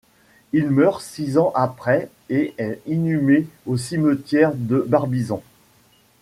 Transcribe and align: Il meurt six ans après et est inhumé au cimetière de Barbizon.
Il 0.51 0.71
meurt 0.71 0.99
six 0.99 1.37
ans 1.37 1.51
après 1.55 2.09
et 2.31 2.55
est 2.57 2.81
inhumé 2.87 3.45
au 3.67 3.77
cimetière 3.77 4.51
de 4.55 4.83
Barbizon. 4.89 5.43